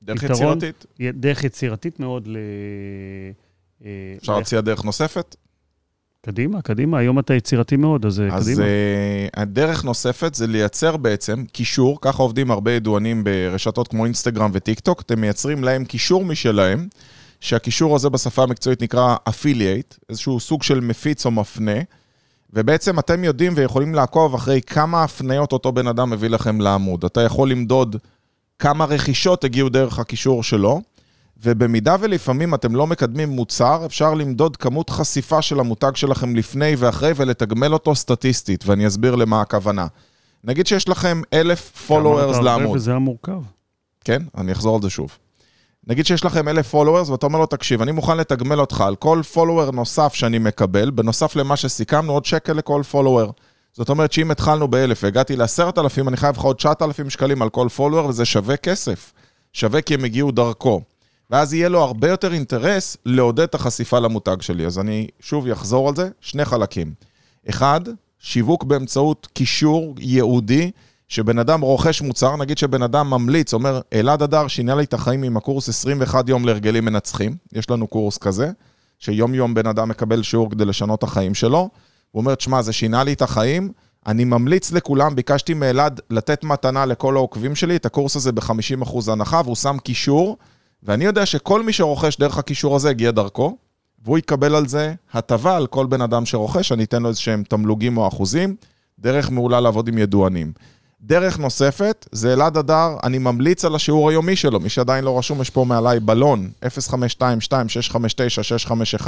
[0.04, 0.58] דרך פתרון.
[0.58, 0.86] יצירתית.
[1.13, 2.38] דרך יצירתית מאוד ל...
[3.86, 5.36] אה, אפשר להציע דרך נוספת?
[6.26, 8.63] קדימה, קדימה, היום אתה יצירתי מאוד, אז, אז אז קדימה.
[8.63, 14.80] uh, הדרך נוספת זה לייצר בעצם קישור, ככה עובדים הרבה ידוענים ברשתות כמו אינסטגרם וטיק
[14.80, 16.88] טוק, אתם מייצרים להם קישור משלהם,
[17.39, 21.80] שהקישור הזה בשפה המקצועית נקרא affiliate, איזשהו סוג של מפיץ או מפנה,
[22.54, 27.06] ובעצם אתם יודעים ויכולים לעקוב אחרי כמה הפניות אותו בן אדם מביא לכם לעמוד.
[27.06, 27.96] אתה יכול למדוד
[28.60, 30.82] כמה רכישות הגיעו דרך הקישור שלו,
[31.44, 37.12] ובמידה ולפעמים אתם לא מקדמים מוצר, אפשר למדוד כמות חשיפה של המותג שלכם לפני ואחרי
[37.16, 39.88] ולתגמל אותו סטטיסטית, ואני אסביר למה הכוונה.
[40.44, 42.76] נגיד שיש לכם אלף followers אמרת הרבה לעמוד.
[42.76, 43.42] וזה היה מורכב.
[44.04, 45.18] כן, אני אחזור על זה שוב.
[45.88, 49.22] נגיד שיש לכם אלף followers ואתה אומר לו, תקשיב, אני מוכן לתגמל אותך על כל
[49.34, 53.32] follower נוסף שאני מקבל, בנוסף למה שסיכמנו, עוד שקל לכל follower.
[53.74, 57.50] זאת אומרת שאם התחלנו באלף והגעתי לעשרת אלפים, אני חייב לך עוד 9,000 שקלים על
[57.50, 59.13] כל follower, וזה שווה כסף.
[59.54, 60.82] שווה כי הם הגיעו דרכו.
[61.30, 64.65] ואז יהיה לו הרבה יותר אינטרס לעודד את החשיפה למותג שלי.
[64.65, 66.94] אז אני שוב אחזור על זה, שני חלקים.
[67.50, 67.82] אחד,
[68.20, 70.72] שיווק באמצעות קישור ייעודי,
[71.12, 75.24] שבן אדם רוכש מוצר, נגיד שבן אדם ממליץ, אומר, אלעד הדר שינה לי את החיים
[75.24, 78.52] עם הקורס 21 יום להרגלים מנצחים, יש לנו קורס כזה,
[79.00, 81.69] שיום יום בן אדם מקבל שיעור כדי לשנות את החיים שלו,
[82.12, 83.71] הוא אומר, תשמע, זה שינה לי את החיים,
[84.08, 89.41] אני ממליץ לכולם, ביקשתי מאלעד לתת מתנה לכל העוקבים שלי, את הקורס הזה ב-50% הנחה,
[89.45, 90.38] והוא שם קישור,
[90.84, 93.58] ואני יודע שכל מי שרוכש דרך הקישור הזה הגיע דרכו,
[94.04, 97.97] והוא יקבל על זה הטבה על כל בן אדם שרוכש, אני אתן לו איזשהם תמלוגים
[97.97, 98.56] או אחוזים,
[99.00, 100.52] דרך מעולה לעבוד עם ידוענים.
[101.04, 105.42] דרך נוספת, זה אלעד הדר, אני ממליץ על השיעור היומי שלו, מי שעדיין לא רשום,
[105.42, 109.08] יש פה מעליי בלון, 0522-659-651,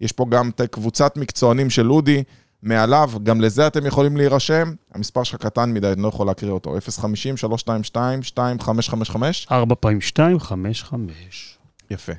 [0.00, 2.22] יש פה גם קבוצת מקצוענים של אודי,
[2.62, 6.76] מעליו, גם לזה אתם יכולים להירשם, המספר שלך קטן מדי, אני לא יכול להקריא אותו,
[7.96, 9.16] 050-322-2555.
[9.50, 11.58] ארבע פעמים שתיים, חמש, חמש.
[11.90, 12.12] יפה.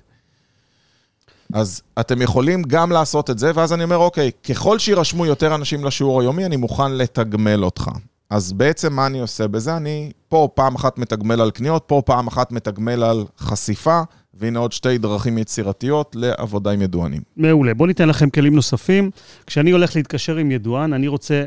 [1.54, 5.86] אז אתם יכולים גם לעשות את זה, ואז אני אומר, אוקיי, ככל שירשמו יותר אנשים
[5.86, 7.90] לשיעור היומי, אני מוכן לתגמל אותך.
[8.34, 9.78] אז בעצם מה אני עושה בזה?
[9.78, 14.02] אני פה פעם אחת מתגמל על קניות, פה פעם אחת מתגמל על חשיפה,
[14.34, 17.22] והנה עוד שתי דרכים יצירתיות לעבודה עם ידוענים.
[17.38, 17.74] מעולה.
[17.74, 19.12] בואו ניתן לכם כלים נוספים.
[19.48, 21.44] כשאני הולך להתקשר עם ידוען, אני רוצה,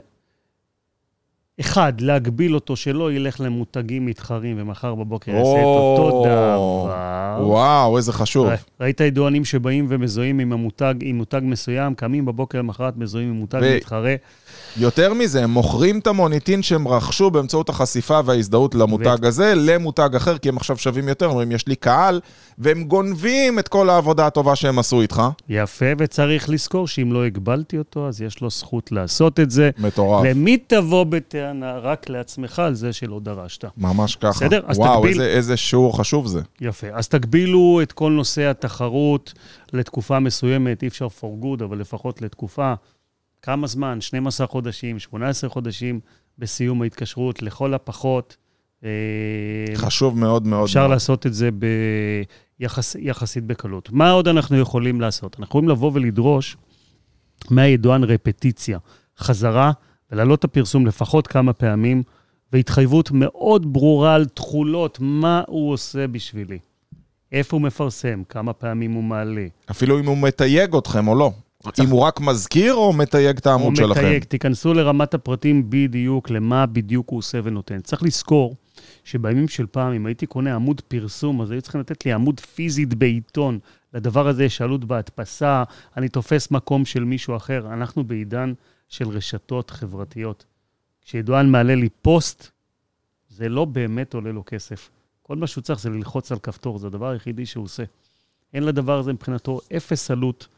[1.60, 6.60] אחד, להגביל אותו שלא ילך למותגים מתחרים ומחר בבוקר יעשה את אותו דבר.
[7.40, 8.48] וואו, איזה חשוב.
[8.80, 13.60] ראית ידוענים שבאים ומזוהים עם המותג, עם מותג מסוים, קמים בבוקר למחרת מזוהים עם מותג
[13.76, 14.14] מתחרה.
[14.76, 20.38] יותר מזה, הם מוכרים את המוניטין שהם רכשו באמצעות החשיפה וההזדהות למותג הזה למותג אחר,
[20.38, 22.20] כי הם עכשיו שווים יותר, אומרים, יש לי קהל,
[22.58, 25.22] והם גונבים את כל העבודה הטובה שהם עשו איתך.
[25.48, 29.70] יפה, וצריך לזכור שאם לא הגבלתי אותו, אז יש לו זכות לעשות את זה.
[29.78, 30.24] מטורף.
[30.26, 31.78] למי תבוא בטענה?
[31.78, 33.64] רק לעצמך על זה שלא דרשת.
[33.76, 34.30] ממש ככה.
[34.30, 34.60] בסדר?
[34.66, 36.40] אז וואו, תגביל- איזה, איזה שיעור חשוב זה.
[36.60, 36.86] יפה.
[36.92, 39.32] אז תגבילו את כל נושא התחרות
[39.72, 42.74] לתקופה מסוימת, אי אפשר for good, אבל לפחות לתקופה.
[43.42, 44.00] כמה זמן?
[44.00, 46.00] 12 חודשים, 18 חודשים
[46.38, 48.36] בסיום ההתקשרות, לכל הפחות.
[48.84, 48.90] אה,
[49.74, 50.64] חשוב מאוד מאוד.
[50.64, 50.90] אפשר מאוד.
[50.90, 51.48] לעשות את זה
[52.60, 53.92] ביחס, יחסית בקלות.
[53.92, 55.36] מה עוד אנחנו יכולים לעשות?
[55.38, 56.56] אנחנו יכולים לבוא ולדרוש
[57.50, 58.78] מהידוען רפטיציה,
[59.18, 59.72] חזרה,
[60.12, 62.02] ולהעלות את הפרסום לפחות כמה פעמים,
[62.52, 66.58] והתחייבות מאוד ברורה על תכולות, מה הוא עושה בשבילי.
[67.32, 69.46] איפה הוא מפרסם, כמה פעמים הוא מעלה.
[69.70, 71.32] אפילו אם הוא מתייג אתכם או לא.
[71.84, 74.00] אם הוא רק מזכיר או מתייג את העמוד הוא שלכם?
[74.00, 77.80] מתייג, תיכנסו לרמת הפרטים בדיוק, למה בדיוק הוא עושה ונותן.
[77.80, 78.56] צריך לזכור
[79.04, 82.94] שבימים של פעם, אם הייתי קונה עמוד פרסום, אז היו צריכים לתת לי עמוד פיזית
[82.94, 83.58] בעיתון.
[83.94, 85.64] לדבר הזה יש עלות בהדפסה,
[85.96, 87.66] אני תופס מקום של מישהו אחר.
[87.72, 88.52] אנחנו בעידן
[88.88, 90.44] של רשתות חברתיות.
[91.02, 92.48] כשידוען מעלה לי פוסט,
[93.28, 94.90] זה לא באמת עולה לו כסף.
[95.22, 97.82] כל מה שהוא צריך זה ללחוץ על כפתור, זה הדבר היחידי שהוא עושה.
[98.54, 100.48] אין לדבר הזה מבחינתו אפס עלות,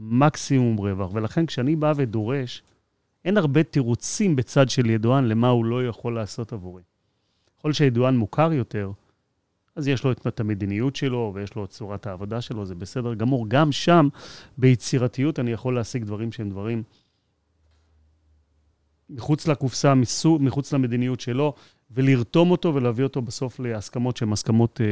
[0.00, 1.10] מקסימום רווח.
[1.14, 2.62] ולכן כשאני בא ודורש,
[3.24, 6.82] אין הרבה תירוצים בצד של ידוען למה הוא לא יכול לעשות עבורי.
[7.58, 8.90] ככל שידוען מוכר יותר,
[9.76, 13.48] אז יש לו את המדיניות שלו ויש לו את צורת העבודה שלו, זה בסדר גמור.
[13.48, 14.08] גם שם,
[14.58, 16.82] ביצירתיות, אני יכול להשיג דברים שהם דברים
[19.10, 19.94] מחוץ לקופסה,
[20.40, 21.54] מחוץ למדיניות שלו,
[21.90, 24.86] ולרתום אותו ולהביא אותו בסוף להסכמות שהן הסכמות, אה,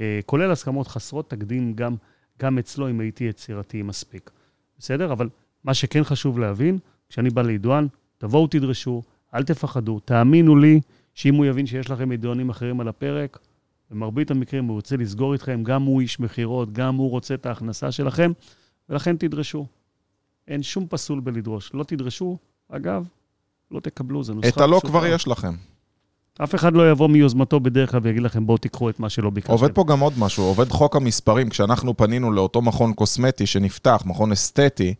[0.00, 1.94] אה, כולל הסכמות חסרות תקדים גם,
[2.42, 4.30] גם אצלו, אם הייתי יצירתי מספיק.
[4.78, 5.12] בסדר?
[5.12, 5.28] אבל
[5.64, 9.02] מה שכן חשוב להבין, כשאני בא לידוען, תבואו תדרשו,
[9.34, 10.80] אל תפחדו, תאמינו לי
[11.14, 13.38] שאם הוא יבין שיש לכם ידוענים אחרים על הפרק,
[13.90, 17.92] במרבית המקרים הוא רוצה לסגור איתכם, גם הוא איש מכירות, גם הוא רוצה את ההכנסה
[17.92, 18.32] שלכם,
[18.88, 19.66] ולכן תדרשו.
[20.48, 21.70] אין שום פסול בלדרוש.
[21.74, 23.08] לא תדרשו, אגב,
[23.70, 24.80] לא תקבלו, זה נוסחה את הלא.
[24.86, 25.54] כבר יש לכם.
[26.42, 29.52] אף אחד לא יבוא מיוזמתו בדרך כלל ויגיד לכם, בואו תיקחו את מה שלא ביקשתם.
[29.52, 31.48] עובד פה גם עוד משהו, עובד חוק המספרים.
[31.48, 34.94] כשאנחנו פנינו לאותו מכון קוסמטי שנפתח, מכון אסתטי,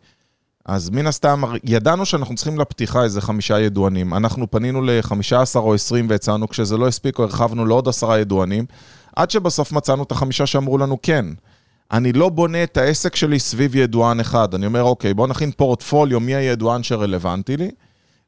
[0.65, 4.13] אז מן הסתם, ידענו שאנחנו צריכים לפתיחה איזה חמישה ידוענים.
[4.13, 8.65] אנחנו פנינו ל-15 או 20 והצענו, כשזה לא הספיק, הרחבנו לעוד עשרה ידוענים,
[9.15, 11.25] עד שבסוף מצאנו את החמישה שאמרו לנו כן.
[11.91, 14.53] אני לא בונה את העסק שלי סביב ידוען אחד.
[14.53, 17.71] אני אומר, אוקיי, בואו נכין פורטפוליו, מי הידוען שרלוונטי לי,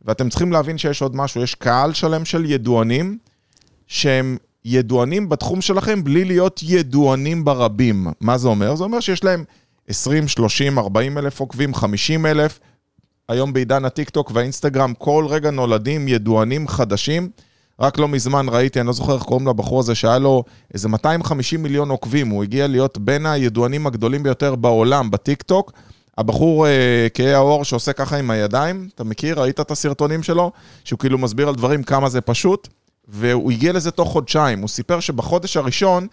[0.06, 3.18] ואתם צריכים להבין שיש עוד משהו, יש קהל שלם של ידוענים,
[3.88, 8.08] שהם ידוענים בתחום שלכם בלי להיות ידוענים ברבים.
[8.22, 8.76] מה זה אומר?
[8.76, 9.44] זה אומר שיש להם
[9.88, 12.60] 20, 30, 40 אלף עוקבים, 50 אלף.
[13.30, 17.30] היום בעידן הטיקטוק והאינסטגרם, כל רגע נולדים ידוענים חדשים.
[17.80, 21.64] רק לא מזמן ראיתי, אני לא זוכר איך קוראים לבחור הזה, שהיה לו איזה 250
[21.64, 22.30] מיליון עוקבים.
[22.30, 25.72] הוא הגיע להיות בין הידוענים הגדולים ביותר בעולם בטיקטוק.
[26.18, 29.40] הבחור אה, כהה העור שעושה ככה עם הידיים, אתה מכיר?
[29.42, 30.52] ראית את הסרטונים שלו?
[30.84, 32.68] שהוא כאילו מסביר על דברים כמה זה פשוט.
[33.08, 34.60] והוא הגיע לזה תוך חודשיים.
[34.60, 36.08] הוא סיפר שבחודש הראשון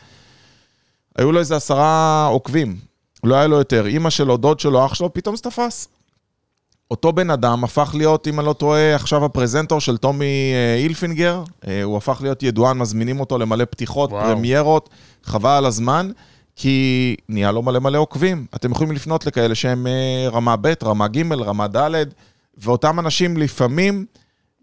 [1.16, 2.76] היו לו איזה עשרה עוקבים.
[3.24, 3.86] לא היה לו יותר.
[3.86, 5.88] אימא שלו, דוד שלו, אח שלו, פתאום זה תפס.
[6.90, 11.42] אותו בן אדם הפך להיות, אם אני לא טועה, עכשיו הפרזנטור של טומי אה, אילפינגר.
[11.68, 14.24] אה, הוא הפך להיות ידוען, מזמינים אותו למלא פתיחות, וואו.
[14.24, 14.88] פרמיירות,
[15.22, 16.10] חבל על הזמן,
[16.56, 18.46] כי נהיה לו מלא מלא עוקבים.
[18.54, 22.04] אתם יכולים לפנות לכאלה שהם אה, רמה ב', רמה ג', רמה ד',
[22.58, 24.06] ואותם אנשים לפעמים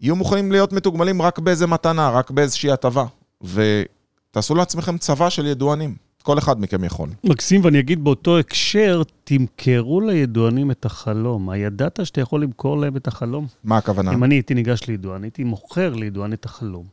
[0.00, 3.04] יהיו מוכנים להיות מתוגמלים רק באיזה מתנה, רק באיזושהי הטבה.
[3.42, 5.94] ותעשו לעצמכם צבא של ידוענים.
[6.22, 7.08] כל אחד מכם יכול.
[7.24, 11.50] מקסים, ואני אגיד באותו הקשר, תמכרו לידוענים את החלום.
[11.50, 13.46] הידעת שאתה יכול למכור להם את החלום?
[13.64, 14.12] מה הכוונה?
[14.12, 16.86] אם אני הייתי ניגש לידוען, הייתי מוכר לידוען את החלום.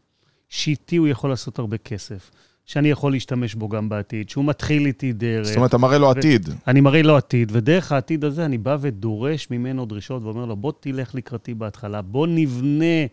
[0.50, 2.32] שאיתי הוא יכול לעשות הרבה כסף,
[2.70, 5.48] שאני יכול להשתמש בו גם בעתיד, שהוא מתחיל איתי דרך.
[5.48, 6.50] זאת אומרת, אתה מראה לו עתיד.
[6.68, 10.72] אני מראה לו עתיד, ודרך העתיד הזה אני בא ודורש ממנו דרישות ואומר לו, בוא
[10.80, 13.06] תלך לקראתי בהתחלה, בוא נבנה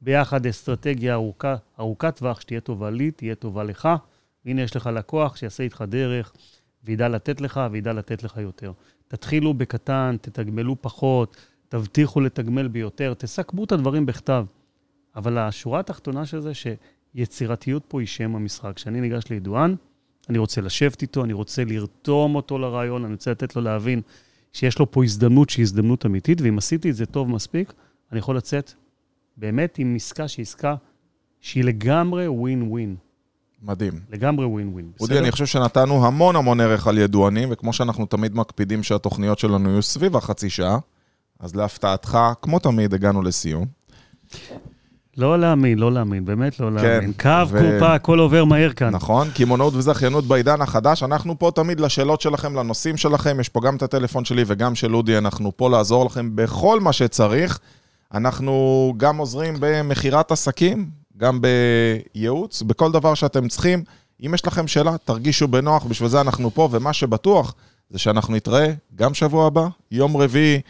[0.00, 3.88] ביחד אסטרטגיה ארוכה, ארוכת טווח, שתהיה טובה לי, תהיה טובה לך.
[4.46, 6.32] הנה יש לך לקוח שיעשה איתך דרך,
[6.84, 8.72] וידע לתת לך, וידע לתת לך יותר.
[9.08, 11.36] תתחילו בקטן, תתגמלו פחות,
[11.68, 14.44] תבטיחו לתגמל ביותר, תסכמו את הדברים בכתב.
[15.16, 16.52] אבל השורה התחתונה של זה,
[17.16, 18.72] שיצירתיות פה היא שם המשחק.
[18.76, 19.76] כשאני ניגש לידוען,
[20.28, 24.00] אני רוצה לשבת איתו, אני רוצה לרתום אותו לרעיון, אני רוצה לתת לו להבין
[24.52, 27.72] שיש לו פה הזדמנות שהיא הזדמנות אמיתית, ואם עשיתי את זה טוב מספיק,
[28.12, 28.72] אני יכול לצאת
[29.36, 30.74] באמת עם עסקה שהיא עסקה
[31.40, 32.96] שהיא לגמרי ווין ווין.
[33.62, 34.00] מדהים.
[34.10, 34.90] לגמרי ווין ווין.
[35.00, 39.70] אודי, אני חושב שנתנו המון המון ערך על ידוענים, וכמו שאנחנו תמיד מקפידים שהתוכניות שלנו
[39.70, 40.78] יהיו סביב החצי שעה,
[41.40, 43.66] אז להפתעתך, כמו תמיד, הגענו לסיום.
[45.18, 47.12] לא להאמין, לא להאמין, באמת לא להאמין.
[47.12, 48.90] קו, ו- קופה, הכל עובר מהר כאן.
[48.90, 51.02] נכון, קמעונאות וזכיינות בעידן החדש.
[51.02, 53.40] אנחנו פה תמיד לשאלות שלכם, לנושאים שלכם.
[53.40, 56.92] יש פה גם את הטלפון שלי וגם של אודי, אנחנו פה לעזור לכם בכל מה
[56.92, 57.58] שצריך.
[58.14, 61.40] אנחנו גם עוזרים במכירת עסקים, גם
[62.14, 63.82] בייעוץ, בכל דבר שאתם צריכים.
[64.26, 67.54] אם יש לכם שאלה, תרגישו בנוח, בשביל זה אנחנו פה, ומה שבטוח
[67.90, 70.60] זה שאנחנו נתראה גם שבוע הבא, יום רביעי,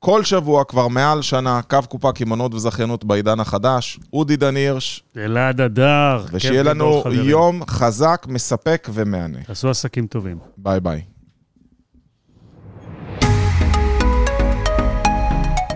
[0.00, 3.98] כל שבוע, כבר מעל שנה, קו קופה, קמעונות וזכיינות בעידן החדש.
[4.12, 6.24] אודי דן הירש, אלעד אדר.
[6.32, 7.02] ושיהיה לנו.
[7.12, 9.38] יום חזק, מספק ומהנה.
[9.46, 10.38] תעשו עסקים טובים.
[10.56, 11.02] ביי ביי.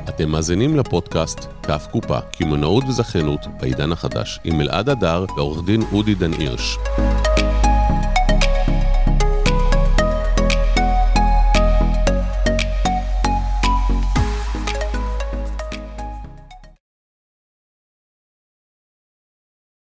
[0.09, 6.15] אתם מאזינים לפודקאסט כף קופה, קמעונאות וזכיינות בעידן החדש, עם אלעד הדר ועורך דין אודי
[6.15, 6.79] דן הירש.